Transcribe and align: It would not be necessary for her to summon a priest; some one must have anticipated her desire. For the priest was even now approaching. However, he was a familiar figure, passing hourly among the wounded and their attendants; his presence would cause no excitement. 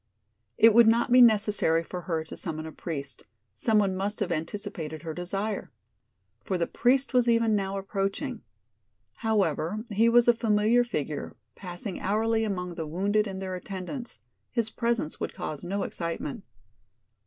It 0.57 0.73
would 0.73 0.87
not 0.87 1.11
be 1.11 1.21
necessary 1.21 1.83
for 1.83 2.01
her 2.09 2.23
to 2.23 2.35
summon 2.35 2.65
a 2.65 2.71
priest; 2.71 3.21
some 3.53 3.77
one 3.77 3.95
must 3.95 4.19
have 4.19 4.31
anticipated 4.31 5.03
her 5.03 5.13
desire. 5.13 5.71
For 6.43 6.57
the 6.57 6.65
priest 6.65 7.13
was 7.13 7.29
even 7.29 7.55
now 7.55 7.77
approaching. 7.77 8.41
However, 9.17 9.85
he 9.91 10.09
was 10.09 10.27
a 10.27 10.33
familiar 10.33 10.83
figure, 10.83 11.35
passing 11.53 11.99
hourly 12.01 12.43
among 12.43 12.73
the 12.73 12.87
wounded 12.87 13.27
and 13.27 13.39
their 13.43 13.53
attendants; 13.53 14.21
his 14.49 14.71
presence 14.71 15.19
would 15.19 15.35
cause 15.35 15.63
no 15.63 15.83
excitement. 15.83 16.45